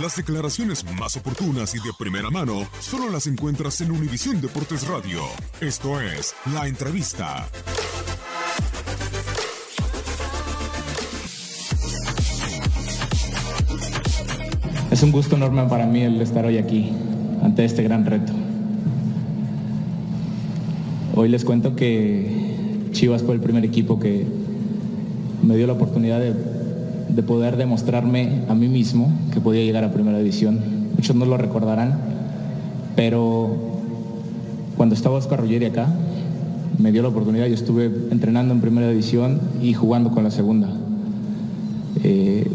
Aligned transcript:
Las 0.00 0.16
declaraciones 0.16 0.84
más 0.98 1.16
oportunas 1.16 1.72
y 1.76 1.78
de 1.78 1.92
primera 1.96 2.28
mano 2.28 2.66
solo 2.80 3.10
las 3.10 3.28
encuentras 3.28 3.80
en 3.80 3.92
Univisión 3.92 4.40
Deportes 4.40 4.88
Radio. 4.88 5.20
Esto 5.60 6.00
es 6.00 6.34
La 6.52 6.66
Entrevista. 6.66 7.46
Es 14.90 15.00
un 15.04 15.12
gusto 15.12 15.36
enorme 15.36 15.62
para 15.68 15.86
mí 15.86 16.02
el 16.02 16.20
estar 16.20 16.44
hoy 16.44 16.58
aquí, 16.58 16.90
ante 17.42 17.64
este 17.64 17.84
gran 17.84 18.04
reto. 18.04 18.32
Hoy 21.14 21.28
les 21.28 21.44
cuento 21.44 21.76
que 21.76 22.88
Chivas 22.90 23.22
fue 23.22 23.34
el 23.36 23.40
primer 23.40 23.64
equipo 23.64 24.00
que 24.00 24.26
me 25.44 25.56
dio 25.56 25.68
la 25.68 25.74
oportunidad 25.74 26.18
de, 26.18 26.63
de 27.14 27.22
poder 27.22 27.56
demostrarme 27.56 28.42
a 28.48 28.54
mí 28.54 28.68
mismo 28.68 29.12
que 29.32 29.40
podía 29.40 29.62
llegar 29.62 29.84
a 29.84 29.92
primera 29.92 30.18
división. 30.18 30.60
Muchos 30.96 31.14
no 31.14 31.24
lo 31.26 31.36
recordarán, 31.36 31.98
pero 32.96 33.50
cuando 34.76 34.94
estaba 34.94 35.16
Oscar 35.16 35.40
Ruggeri 35.40 35.66
acá, 35.66 35.88
me 36.78 36.90
dio 36.90 37.02
la 37.02 37.08
oportunidad, 37.08 37.46
yo 37.46 37.54
estuve 37.54 37.86
entrenando 38.10 38.52
en 38.52 38.60
primera 38.60 38.88
división 38.88 39.40
y 39.62 39.74
jugando 39.74 40.10
con 40.10 40.24
la 40.24 40.30
segunda. 40.30 40.68
Eh, 42.02 42.50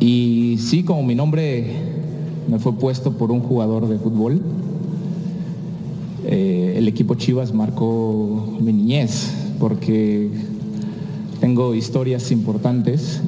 y 0.00 0.58
sí, 0.58 0.84
como 0.84 1.02
mi 1.02 1.14
nombre 1.14 1.72
me 2.48 2.58
fue 2.58 2.74
puesto 2.74 3.12
por 3.12 3.30
un 3.30 3.40
jugador 3.40 3.88
de 3.88 3.98
fútbol, 3.98 4.42
eh, 6.26 6.74
el 6.76 6.88
equipo 6.88 7.14
Chivas 7.14 7.54
marcó 7.54 8.56
mi 8.60 8.72
niñez, 8.72 9.32
porque 9.58 10.30
tengo 11.40 11.74
historias 11.74 12.30
importantes. 12.30 13.20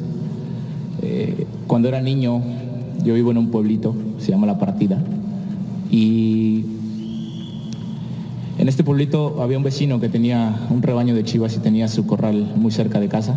Eh, 1.03 1.47
cuando 1.67 1.89
era 1.89 2.01
niño, 2.01 2.43
yo 3.05 3.15
vivo 3.15 3.31
en 3.31 3.39
un 3.39 3.51
pueblito, 3.51 3.95
se 4.19 4.33
llama 4.33 4.47
La 4.47 4.59
Partida, 4.59 5.03
y 5.91 6.65
en 8.59 8.69
este 8.69 8.83
pueblito 8.83 9.43
había 9.43 9.59
un 9.59 9.65
vecino 9.65 10.01
que 10.01 10.09
tenía 10.09 10.67
un 10.71 10.83
rebaño 10.83 11.15
de 11.15 11.25
chivas 11.25 11.55
y 11.57 11.59
tenía 11.59 11.89
su 11.89 12.07
corral 12.07 12.53
muy 12.57 12.73
cerca 12.73 13.01
de 13.01 13.09
casa. 13.09 13.37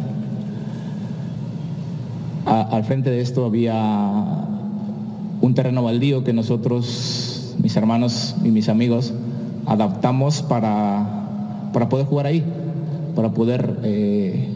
Al 2.45 2.83
frente 2.83 3.11
de 3.11 3.21
esto 3.21 3.45
había 3.45 4.47
un 5.41 5.53
terreno 5.53 5.83
baldío 5.83 6.23
que 6.23 6.33
nosotros, 6.33 7.55
mis 7.61 7.75
hermanos 7.75 8.35
y 8.43 8.49
mis 8.49 8.69
amigos, 8.69 9.13
adaptamos 9.65 10.41
para, 10.41 11.69
para 11.73 11.89
poder 11.89 12.07
jugar 12.07 12.25
ahí, 12.25 12.43
para 13.15 13.31
poder 13.31 13.79
eh, 13.83 14.48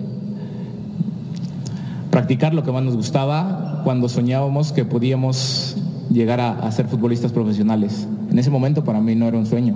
practicar 2.14 2.54
lo 2.54 2.62
que 2.62 2.72
más 2.72 2.84
nos 2.84 2.96
gustaba 2.96 3.82
cuando 3.84 4.08
soñábamos 4.08 4.72
que 4.72 4.86
podíamos 4.86 5.76
llegar 6.12 6.40
a, 6.42 6.72
ser 6.72 6.86
futbolistas 6.86 7.32
profesionales. 7.32 8.08
En 8.30 8.38
ese 8.38 8.52
momento 8.52 8.84
para 8.84 9.02
mí 9.02 9.16
no 9.16 9.28
era 9.28 9.36
un 9.36 9.48
sueño. 9.48 9.74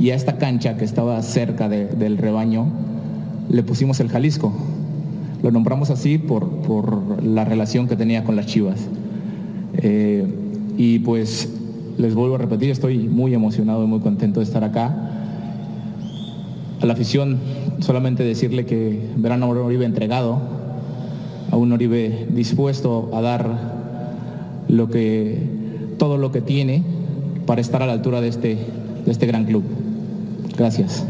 Y 0.00 0.08
a 0.08 0.14
esta 0.14 0.38
cancha 0.38 0.78
que 0.78 0.86
estaba 0.86 1.20
cerca 1.20 1.68
de- 1.68 1.84
del 1.84 2.16
rebaño 2.16 2.64
le 3.50 3.62
pusimos 3.64 4.00
el 4.00 4.08
Jalisco. 4.08 4.50
Lo 5.42 5.50
nombramos 5.50 5.90
así 5.90 6.16
por, 6.16 6.48
por 6.62 7.22
la 7.22 7.44
relación 7.44 7.86
que 7.86 7.96
tenía 7.96 8.24
con 8.24 8.34
las 8.34 8.46
Chivas. 8.46 8.88
Eh, 9.74 10.26
y 10.78 11.00
pues 11.00 11.50
les 11.98 12.14
vuelvo 12.14 12.36
a 12.36 12.38
repetir, 12.38 12.70
estoy 12.70 12.96
muy 12.96 13.34
emocionado 13.34 13.84
y 13.84 13.86
muy 13.86 14.00
contento 14.00 14.40
de 14.40 14.44
estar 14.44 14.64
acá. 14.64 15.10
A 16.80 16.86
la 16.86 16.94
afición 16.94 17.36
solamente 17.80 18.22
decirle 18.22 18.64
que 18.64 19.10
verán 19.18 19.42
a 19.42 19.48
entregado, 19.84 20.56
a 21.50 21.56
un 21.56 21.72
Oribe 21.72 22.26
dispuesto 22.30 23.10
a 23.12 23.20
dar 23.20 23.48
lo 24.68 24.88
que, 24.88 25.38
todo 25.98 26.18
lo 26.18 26.30
que 26.32 26.40
tiene 26.40 26.82
para 27.46 27.60
estar 27.60 27.82
a 27.82 27.86
la 27.86 27.92
altura 27.92 28.20
de 28.20 28.28
este, 28.28 28.58
de 29.04 29.10
este 29.10 29.26
gran 29.26 29.44
club. 29.44 29.64
Gracias. 30.56 31.04